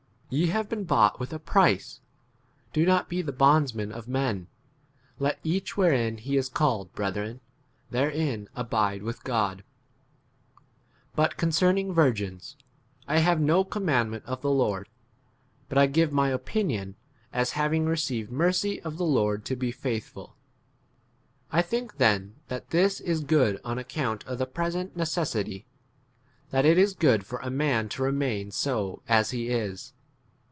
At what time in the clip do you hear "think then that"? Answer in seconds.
21.63-22.69